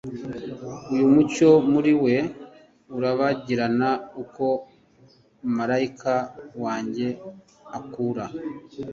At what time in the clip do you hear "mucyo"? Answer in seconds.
1.13-1.49